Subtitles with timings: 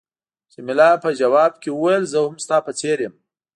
[0.53, 3.13] جميله په ځواب کې وویل، زه هم ستا په څېر یم.